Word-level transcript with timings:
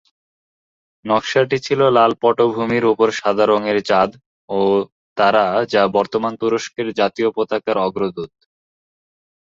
নকশাটি 1.05 1.57
ছিল 1.65 1.81
লাল 1.97 2.11
পটভূমির 2.21 2.85
উপর 2.93 3.07
সাদা 3.19 3.45
রঙের 3.45 3.77
চাঁদ 3.89 4.11
ও 4.49 4.59
তারা 5.17 5.43
যা 5.73 5.83
বর্তমান 5.97 6.33
তুরস্কের 6.41 6.87
জাতীয় 6.99 7.29
পতাকার 7.37 7.77
অগ্রদূত। 7.79 8.31